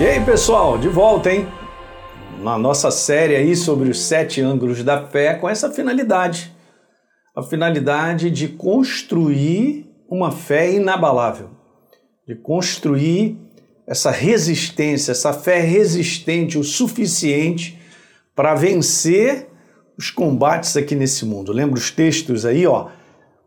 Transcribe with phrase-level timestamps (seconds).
[0.00, 1.48] E aí, pessoal, de volta, hein?
[2.40, 6.54] Na nossa série aí sobre os sete ângulos da fé, com essa finalidade.
[7.34, 11.50] A finalidade de construir uma fé inabalável,
[12.24, 13.38] de construir
[13.88, 17.76] essa resistência, essa fé resistente o suficiente
[18.36, 19.48] para vencer
[19.98, 21.50] os combates aqui nesse mundo.
[21.50, 22.86] Lembra os textos aí, ó?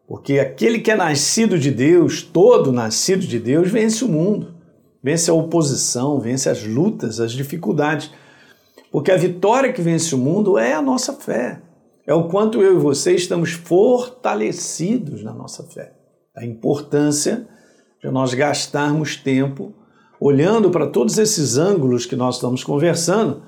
[0.06, 4.60] Porque aquele que é nascido de Deus, todo nascido de Deus, vence o mundo
[5.04, 8.12] vence a oposição, vence as lutas, as dificuldades.
[8.92, 11.62] Porque a vitória que vence o mundo é a nossa fé.
[12.06, 15.94] É o quanto eu e você estamos fortalecidos na nossa fé.
[16.36, 17.48] A importância
[18.02, 19.74] de nós gastarmos tempo
[20.20, 23.44] olhando para todos esses ângulos que nós estamos conversando,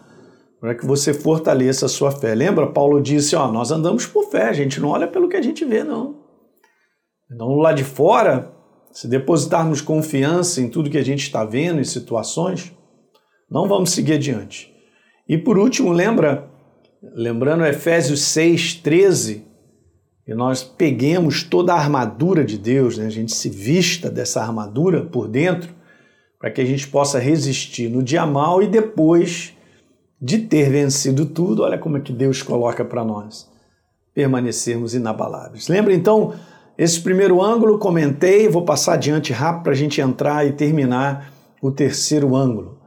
[0.59, 2.33] para que você fortaleça a sua fé.
[2.33, 2.72] Lembra?
[2.72, 5.63] Paulo disse: Ó, nós andamos por fé, a gente não olha pelo que a gente
[5.63, 6.23] vê, não.
[7.31, 8.52] Então, lá de fora,
[8.94, 12.72] se depositarmos confiança em tudo que a gente está vendo, em situações,
[13.50, 14.72] não vamos seguir adiante.
[15.27, 16.47] E por último, lembra,
[17.02, 19.45] lembrando Efésios 6, 13,
[20.23, 23.08] que nós peguemos toda a armadura de Deus, né?
[23.08, 25.73] a gente se vista dessa armadura por dentro,
[26.39, 29.53] para que a gente possa resistir no dia mal e depois
[30.22, 33.50] de ter vencido tudo, olha como é que Deus coloca para nós,
[34.13, 35.67] permanecermos inabaláveis.
[35.67, 36.33] Lembra então
[36.77, 41.71] esse primeiro ângulo comentei, vou passar adiante rápido para a gente entrar e terminar o
[41.71, 42.79] terceiro ângulo.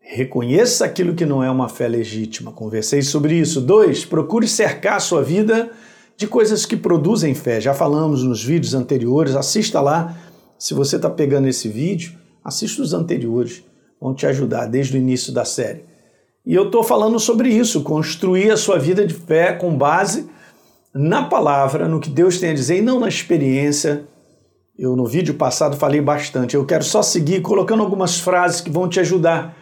[0.00, 2.52] Reconheça aquilo que não é uma fé legítima.
[2.52, 3.60] Conversei sobre isso.
[3.60, 5.70] Dois, procure cercar a sua vida
[6.16, 7.60] de coisas que produzem fé.
[7.60, 10.16] Já falamos nos vídeos anteriores, assista lá.
[10.58, 12.12] Se você está pegando esse vídeo,
[12.44, 13.62] assista os anteriores.
[14.00, 15.84] Vão te ajudar desde o início da série.
[16.44, 20.28] E eu estou falando sobre isso, construir a sua vida de fé com base
[20.96, 24.04] na palavra, no que Deus tem a dizer e não na experiência.
[24.78, 26.54] Eu no vídeo passado falei bastante.
[26.54, 29.56] Eu quero só seguir colocando algumas frases que vão te ajudar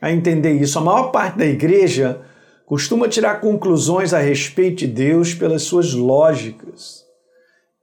[0.00, 0.78] a entender isso.
[0.78, 2.20] A maior parte da igreja
[2.64, 7.04] costuma tirar conclusões a respeito de Deus pelas suas lógicas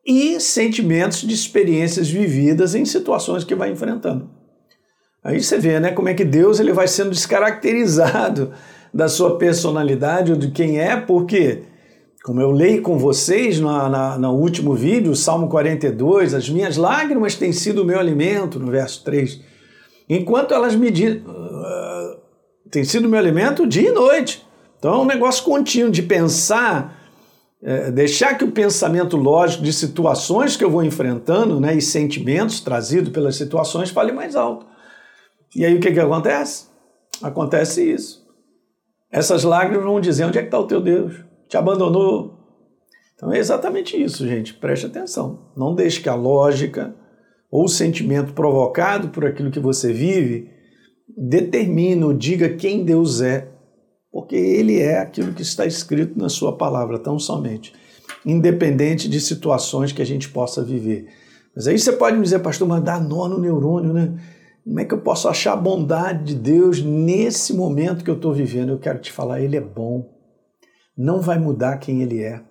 [0.06, 4.30] e sentimentos de experiências vividas em situações que vai enfrentando.
[5.24, 8.54] Aí você vê, né, como é que Deus ele vai sendo descaracterizado
[8.94, 11.64] da sua personalidade ou de quem é, porque
[12.26, 17.36] como eu leio com vocês na, na, no último vídeo, Salmo 42, as minhas lágrimas
[17.36, 19.42] têm sido o meu alimento, no verso 3.
[20.10, 22.20] Enquanto elas me dizem, uh,
[22.72, 24.44] tem sido meu alimento dia e noite.
[24.80, 27.00] Então é um negócio contínuo de pensar,
[27.62, 32.60] é, deixar que o pensamento lógico de situações que eu vou enfrentando né, e sentimentos
[32.60, 34.66] trazidos pelas situações fale mais alto.
[35.56, 36.66] E aí o que, que acontece?
[37.22, 38.26] Acontece isso.
[39.12, 41.24] Essas lágrimas vão dizer: onde é que está o teu Deus?
[41.48, 42.36] Te abandonou.
[43.16, 44.54] Então é exatamente isso, gente.
[44.54, 45.52] Preste atenção.
[45.56, 46.94] Não deixe que a lógica
[47.50, 50.50] ou o sentimento provocado por aquilo que você vive
[51.18, 53.48] determine ou diga quem Deus é,
[54.12, 57.74] porque Ele é aquilo que está escrito na Sua palavra, tão somente,
[58.26, 61.08] independente de situações que a gente possa viver.
[61.56, 64.14] Mas aí você pode me dizer, pastor, mas dá nó no neurônio, né?
[64.66, 68.34] Como é que eu posso achar a bondade de Deus nesse momento que eu estou
[68.34, 68.72] vivendo?
[68.72, 70.15] Eu quero te falar, Ele é bom
[70.98, 72.42] não vai mudar quem ele é.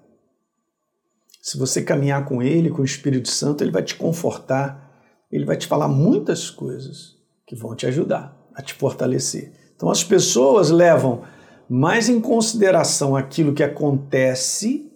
[1.41, 4.91] Se você caminhar com ele, com o Espírito Santo, ele vai te confortar,
[5.31, 7.17] ele vai te falar muitas coisas
[7.47, 9.53] que vão te ajudar a te fortalecer.
[9.77, 11.23] Então as pessoas levam
[11.69, 14.91] mais em consideração aquilo que acontece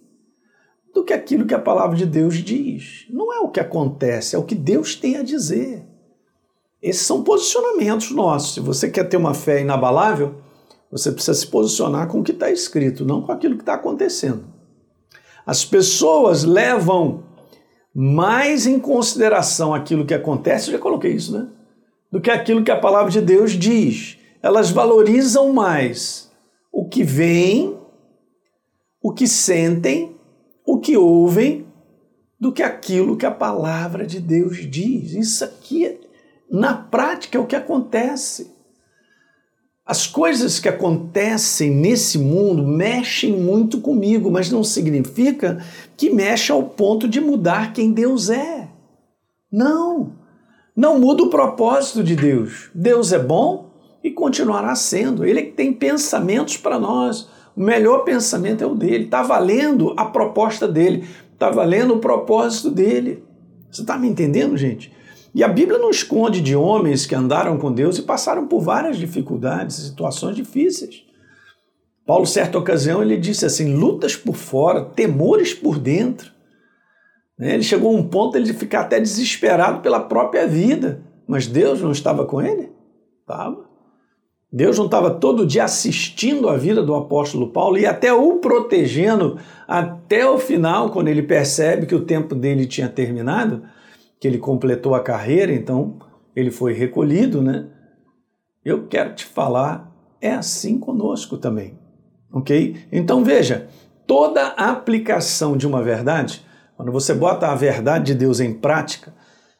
[0.93, 3.05] do que aquilo que a palavra de Deus diz.
[3.09, 5.85] Não é o que acontece, é o que Deus tem a dizer.
[6.81, 8.53] Esses são posicionamentos nossos.
[8.53, 10.35] Se você quer ter uma fé inabalável,
[10.91, 14.45] você precisa se posicionar com o que está escrito, não com aquilo que está acontecendo.
[15.45, 17.23] As pessoas levam
[17.93, 21.47] mais em consideração aquilo que acontece, eu já coloquei isso, né?
[22.11, 24.17] Do que aquilo que a palavra de Deus diz.
[24.41, 26.31] Elas valorizam mais
[26.71, 27.77] o que veem,
[29.01, 30.15] o que sentem,
[30.65, 31.67] o que ouvem,
[32.39, 35.13] do que aquilo que a palavra de Deus diz.
[35.13, 35.99] Isso aqui,
[36.49, 38.58] na prática, é o que acontece.
[39.89, 45.65] As coisas que acontecem nesse mundo mexem muito comigo, mas não significa
[45.97, 48.67] que mexe ao ponto de mudar quem Deus é.
[49.51, 50.13] Não.
[50.75, 52.69] Não muda o propósito de Deus.
[52.71, 53.71] Deus é bom
[54.03, 55.25] e continuará sendo.
[55.25, 57.27] Ele tem pensamentos para nós.
[57.57, 59.05] O melhor pensamento é o dele.
[59.05, 61.03] Está valendo a proposta dele.
[61.33, 63.23] Está valendo o propósito dele.
[63.71, 64.93] Você está me entendendo, gente?
[65.33, 68.97] E a Bíblia não esconde de homens que andaram com Deus e passaram por várias
[68.97, 71.03] dificuldades, situações difíceis.
[72.05, 76.31] Paulo, certa ocasião, ele disse assim: lutas por fora, temores por dentro.
[77.37, 77.53] Né?
[77.53, 81.03] Ele chegou a um ponto de ficar até desesperado pela própria vida.
[81.27, 82.71] Mas Deus não estava com ele?
[83.21, 83.69] Estava.
[84.51, 89.37] Deus não estava todo dia assistindo a vida do apóstolo Paulo e até o protegendo
[89.67, 93.61] até o final, quando ele percebe que o tempo dele tinha terminado,
[94.19, 95.99] que ele completou a carreira, então
[96.35, 97.67] ele foi recolhido, né?
[98.63, 101.79] Eu quero te falar, é assim conosco também,
[102.31, 102.75] ok?
[102.91, 103.69] Então veja,
[104.05, 106.45] toda aplicação de uma verdade,
[106.75, 109.13] quando você bota a verdade de Deus em prática,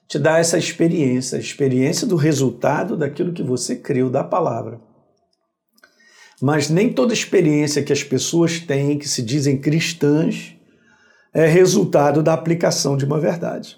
[0.07, 4.81] te dá essa experiência, a experiência do resultado daquilo que você creu da palavra.
[6.41, 10.55] Mas nem toda experiência que as pessoas têm, que se dizem cristãs,
[11.33, 13.77] é resultado da aplicação de uma verdade.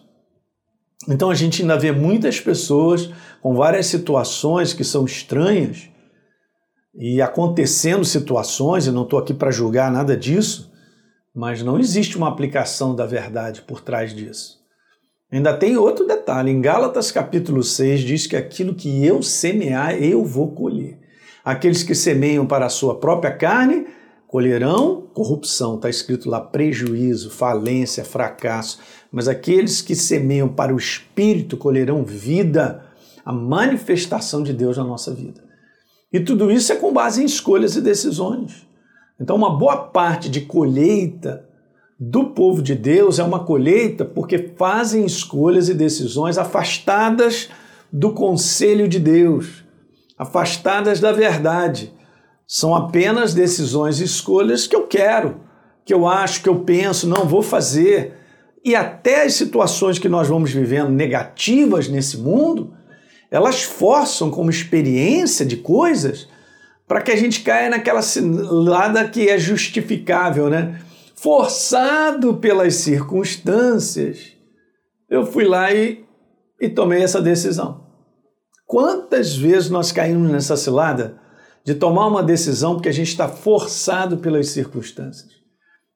[1.07, 3.09] Então a gente ainda vê muitas pessoas
[3.41, 5.89] com várias situações que são estranhas
[6.93, 10.71] e acontecendo situações, e não estou aqui para julgar nada disso,
[11.33, 14.59] mas não existe uma aplicação da verdade por trás disso.
[15.31, 16.51] Ainda tem outro detalhe.
[16.51, 20.99] Em Gálatas capítulo 6 diz que aquilo que eu semear, eu vou colher.
[21.43, 23.87] Aqueles que semeiam para a sua própria carne,
[24.31, 25.75] colherão corrupção.
[25.75, 28.79] Está escrito lá prejuízo, falência, fracasso.
[29.11, 32.85] Mas aqueles que semeiam para o Espírito colherão vida,
[33.25, 35.43] a manifestação de Deus na nossa vida.
[36.13, 38.65] E tudo isso é com base em escolhas e decisões.
[39.19, 41.45] Então, uma boa parte de colheita
[41.99, 47.49] do povo de Deus é uma colheita porque fazem escolhas e decisões afastadas
[47.91, 49.63] do conselho de Deus,
[50.17, 51.93] afastadas da verdade.
[52.53, 55.39] São apenas decisões e escolhas que eu quero,
[55.85, 58.13] que eu acho, que eu penso, não vou fazer.
[58.61, 62.73] E até as situações que nós vamos vivendo negativas nesse mundo,
[63.31, 66.27] elas forçam como experiência de coisas
[66.85, 70.77] para que a gente caia naquela cilada que é justificável, né?
[71.15, 74.33] forçado pelas circunstâncias,
[75.09, 76.03] eu fui lá e,
[76.59, 77.85] e tomei essa decisão.
[78.65, 81.20] Quantas vezes nós caímos nessa cilada
[81.63, 85.31] de tomar uma decisão porque a gente está forçado pelas circunstâncias?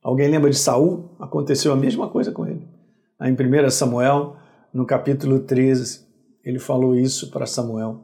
[0.03, 1.15] Alguém lembra de Saul?
[1.19, 2.67] Aconteceu a mesma coisa com ele.
[3.19, 4.35] Aí em 1 Samuel,
[4.73, 6.05] no capítulo 13,
[6.43, 8.03] ele falou isso para Samuel,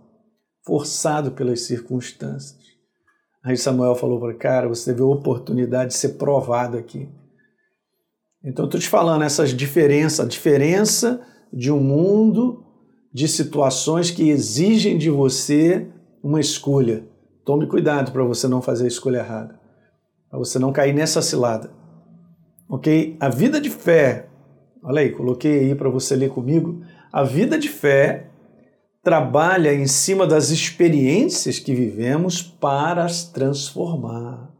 [0.65, 2.59] forçado pelas circunstâncias.
[3.43, 7.09] Aí Samuel falou para cara, você teve a oportunidade de ser provado aqui.
[8.43, 11.21] Então, estou te falando essas diferenças, a diferença
[11.53, 12.65] de um mundo
[13.13, 15.87] de situações que exigem de você
[16.23, 17.05] uma escolha.
[17.43, 19.59] Tome cuidado para você não fazer a escolha errada,
[20.29, 21.71] para você não cair nessa cilada.
[22.69, 23.17] Ok?
[23.19, 24.27] A vida de fé,
[24.83, 26.81] olha aí, coloquei aí para você ler comigo.
[27.11, 28.27] A vida de fé
[29.03, 34.51] trabalha em cima das experiências que vivemos para as transformar.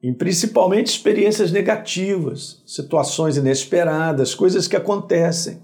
[0.00, 5.60] E principalmente experiências negativas, situações inesperadas, coisas que acontecem.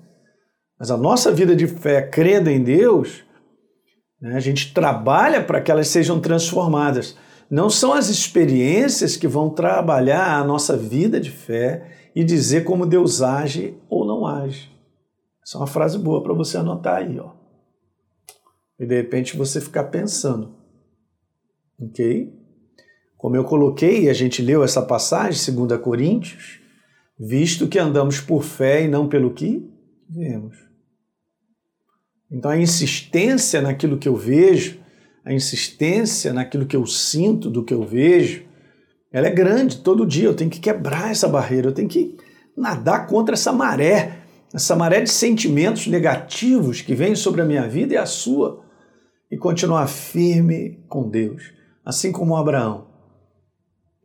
[0.79, 3.23] Mas a nossa vida de fé, crendo em Deus,
[4.23, 7.17] né, a gente trabalha para que elas sejam transformadas.
[7.51, 12.87] Não são as experiências que vão trabalhar a nossa vida de fé e dizer como
[12.87, 14.71] Deus age ou não age.
[15.45, 17.33] Essa é uma frase boa para você anotar aí, ó.
[18.79, 20.55] E de repente você ficar pensando.
[21.81, 22.33] Ok?
[23.19, 26.61] Como eu coloquei, a gente leu essa passagem, 2 Coríntios,
[27.19, 29.69] visto que andamos por fé e não pelo que
[30.09, 30.72] vemos.
[32.33, 34.81] Então a insistência naquilo que eu vejo,
[35.25, 38.45] a insistência naquilo que eu sinto do que eu vejo,
[39.13, 39.79] ela é grande.
[39.79, 42.17] Todo dia eu tenho que quebrar essa barreira, eu tenho que
[42.57, 44.23] nadar contra essa maré
[44.53, 48.63] essa maré de sentimentos negativos que vem sobre a minha vida e a sua,
[49.31, 51.43] e continuar firme com Deus,
[51.85, 52.89] assim como Abraão.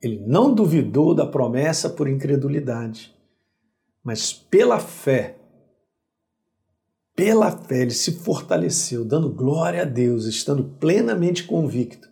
[0.01, 3.13] Ele não duvidou da promessa por incredulidade,
[4.03, 5.37] mas pela fé,
[7.17, 12.07] pela fé ele se fortaleceu, dando glória a Deus, estando plenamente convicto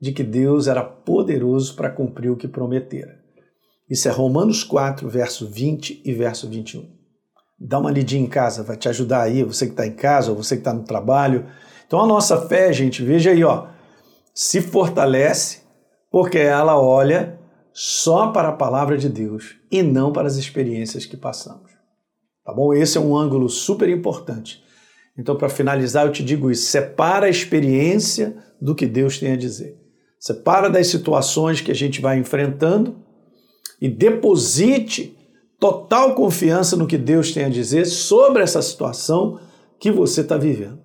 [0.00, 3.18] de que Deus era poderoso para cumprir o que prometera.
[3.90, 6.88] Isso é Romanos 4, verso 20 e verso 21.
[7.58, 10.36] Dá uma lidinha em casa, vai te ajudar aí, você que está em casa, ou
[10.36, 11.46] você que está no trabalho.
[11.84, 13.66] Então a nossa fé, gente, veja aí, ó,
[14.32, 15.62] se fortalece
[16.12, 17.40] porque ela olha
[17.72, 21.73] só para a palavra de Deus e não para as experiências que passamos.
[22.44, 22.74] Tá bom?
[22.74, 24.62] Esse é um ângulo super importante.
[25.16, 29.36] Então, para finalizar, eu te digo isso: separa a experiência do que Deus tem a
[29.36, 29.78] dizer.
[30.18, 32.96] Separa das situações que a gente vai enfrentando
[33.80, 35.16] e deposite
[35.58, 39.38] total confiança no que Deus tem a dizer sobre essa situação
[39.78, 40.78] que você está vivendo.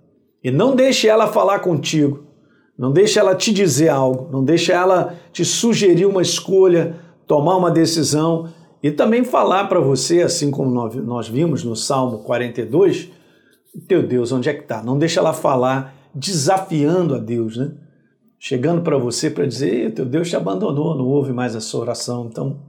[0.44, 2.26] E não deixe ela falar contigo,
[2.78, 6.98] não deixe ela te dizer algo, não deixe ela te sugerir uma escolha,
[7.28, 8.50] tomar uma decisão
[8.82, 13.10] e também falar para você, assim como nós vimos no Salmo 42,
[13.88, 14.82] teu Deus, onde é que está?
[14.82, 17.72] Não deixe ela falar desafiando a Deus, né?
[18.40, 22.28] Chegando para você para dizer, teu Deus te abandonou, não ouve mais a sua oração.
[22.32, 22.62] Então,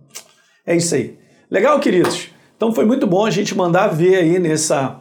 [0.67, 1.17] é isso aí.
[1.49, 2.29] Legal, queridos?
[2.57, 5.01] Então foi muito bom a gente mandar ver aí nessa,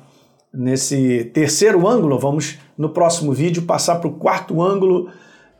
[0.53, 2.19] nesse terceiro ângulo.
[2.19, 5.09] Vamos, no próximo vídeo, passar para o quarto ângulo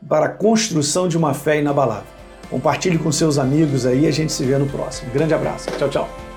[0.08, 2.19] para a construção de uma fé inabalável.
[2.50, 5.10] Compartilhe com seus amigos aí, a gente se vê no próximo.
[5.12, 5.70] Grande abraço.
[5.78, 6.29] Tchau, tchau.